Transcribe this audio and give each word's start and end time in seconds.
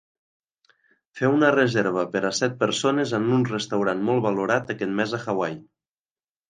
Fer 1.19 1.29
una 1.33 1.51
reserva 1.57 2.05
per 2.15 2.23
a 2.31 2.33
set 2.39 2.57
persones 2.65 3.15
en 3.21 3.31
un 3.39 3.47
restaurant 3.53 4.05
molt 4.11 4.29
valorat 4.29 4.77
aquest 4.77 4.99
mes 5.03 5.17
a 5.21 5.27
Hawaii 5.29 5.63